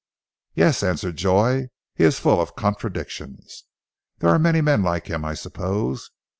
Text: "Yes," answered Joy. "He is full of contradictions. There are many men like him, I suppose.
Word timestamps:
"Yes," 0.55 0.81
answered 0.81 1.15
Joy. 1.17 1.67
"He 1.93 2.05
is 2.05 2.17
full 2.17 2.41
of 2.41 2.55
contradictions. 2.55 3.65
There 4.17 4.31
are 4.31 4.39
many 4.39 4.59
men 4.59 4.81
like 4.81 5.05
him, 5.05 5.23
I 5.23 5.35
suppose. 5.35 6.09